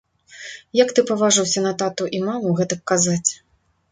Як 0.83 0.93
ты 0.99 1.03
паважыўся 1.09 1.59
на 1.67 1.73
тату 1.83 2.03
і 2.19 2.21
маму 2.29 2.55
гэтак 2.61 2.81
казаць. 2.93 3.31